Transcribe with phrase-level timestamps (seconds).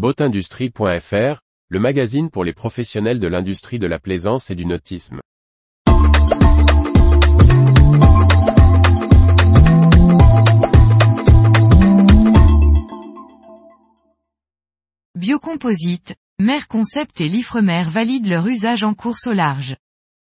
[0.00, 5.20] Boatindustrie.fr, le magazine pour les professionnels de l'industrie de la plaisance et du nautisme.
[15.14, 19.76] Biocomposite, Mer Concept et l'Ifremer valident leur usage en course au large.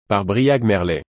[0.07, 1.04] Par Briag Merlet.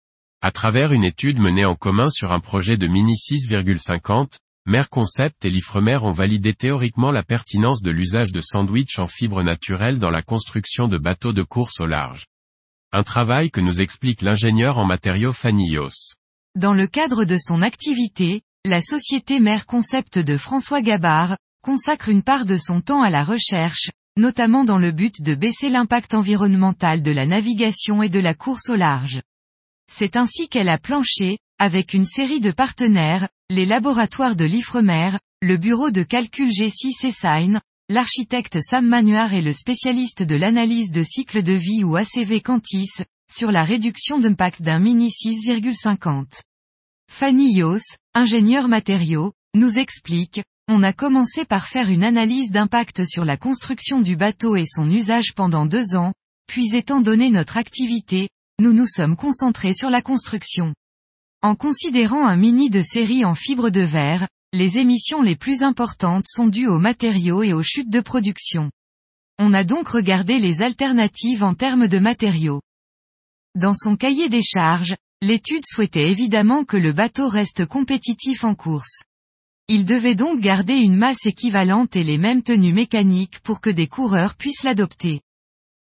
[0.42, 5.46] À travers une étude menée en commun sur un projet de Mini 6,50, Mer Concept
[5.46, 10.12] et l'Ifremer ont validé théoriquement la pertinence de l'usage de sandwich en fibres naturelles dans
[10.12, 12.25] la construction de bateaux de course au large.
[12.92, 16.14] Un travail que nous explique l'ingénieur en matériaux Fanny Yos.
[16.56, 22.23] Dans le cadre de son activité, la société Mer Concept de François Gabard, consacre une
[22.23, 27.01] part de son temps à la recherche, notamment dans le but de baisser l'impact environnemental
[27.01, 29.21] de la navigation et de la course au large.
[29.92, 35.58] C'est ainsi qu'elle a planché, avec une série de partenaires, les laboratoires de l'Ifremer, le
[35.58, 37.59] bureau de calcul G6 Essine,
[37.90, 43.04] l'architecte Sam Manuar et le spécialiste de l'analyse de cycle de vie ou ACV Cantis,
[43.30, 46.42] sur la réduction d'impact d'un Mini 6,50.
[47.12, 47.82] Fanny Yos,
[48.14, 54.00] ingénieur matériaux, nous explique, on a commencé par faire une analyse d'impact sur la construction
[54.00, 56.14] du bateau et son usage pendant deux ans,
[56.48, 58.30] puis étant donné notre activité,
[58.62, 60.73] nous nous sommes concentrés sur la construction.
[61.42, 66.26] En considérant un mini de série en fibre de verre, les émissions les plus importantes
[66.28, 68.72] sont dues aux matériaux et aux chutes de production.
[69.38, 72.62] On a donc regardé les alternatives en termes de matériaux.
[73.56, 79.04] Dans son cahier des charges, l'étude souhaitait évidemment que le bateau reste compétitif en course.
[79.70, 83.88] Il devait donc garder une masse équivalente et les mêmes tenues mécaniques pour que des
[83.88, 85.22] coureurs puissent l'adopter.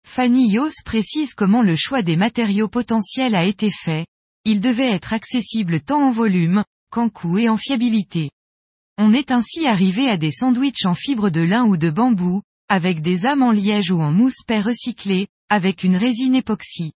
[0.07, 4.07] Fanny Yos précise comment le choix des matériaux potentiels a été fait,
[4.45, 8.31] il devait être accessible tant en volume, qu'en coût et en fiabilité.
[8.99, 13.01] On est ainsi arrivé à des sandwichs en fibre de lin ou de bambou, avec
[13.01, 16.93] des âmes en liège ou en mousse paix recyclée, avec une résine époxy.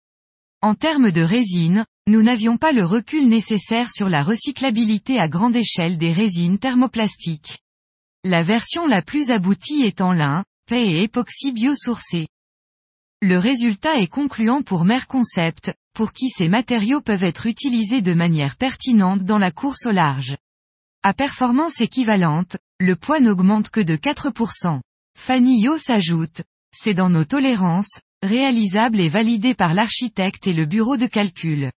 [0.60, 5.56] En termes de résine, nous n'avions pas le recul nécessaire sur la recyclabilité à grande
[5.56, 7.60] échelle des résines thermoplastiques.
[8.24, 12.28] La version la plus aboutie en lin, paix et époxy biosourcé.
[13.20, 18.56] Le résultat est concluant pour Merconcept, pour qui ces matériaux peuvent être utilisés de manière
[18.56, 20.36] pertinente dans la course au large.
[21.02, 24.80] À performance équivalente, le poids n'augmente que de 4%.
[25.18, 26.42] Fanny Yo s'ajoute,
[26.74, 31.70] c'est dans nos tolérances, réalisables et validées par l'architecte et le bureau de calcul.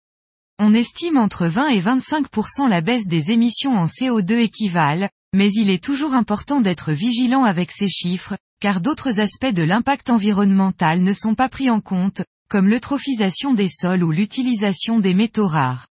[0.59, 5.71] On estime entre 20 et 25% la baisse des émissions en CO2 équivalent, mais il
[5.71, 11.12] est toujours important d'être vigilant avec ces chiffres, car d'autres aspects de l'impact environnemental ne
[11.12, 15.88] sont pas pris en compte, comme l'eutrophisation des sols ou l'utilisation des métaux rares.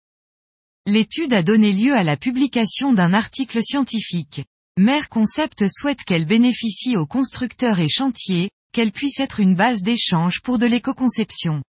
[0.88, 4.44] L'étude a donné lieu à la publication d'un article scientifique.
[4.76, 10.42] Mer Concept souhaite qu'elle bénéficie aux constructeurs et chantiers, qu'elle puisse être une base d'échange
[10.42, 11.62] pour de l'éco-conception.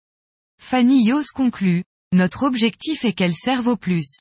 [0.62, 1.82] Fanny Yos conclut,
[2.12, 4.20] notre objectif est qu'elle serve au plus.